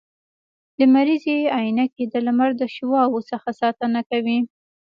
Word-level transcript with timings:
لمریزي 0.79 1.37
عینکي 1.57 2.03
د 2.09 2.15
لمر 2.25 2.49
د 2.59 2.63
شعاوو 2.75 3.19
څخه 3.31 3.49
ساتنه 3.61 3.99
کوي 4.09 4.39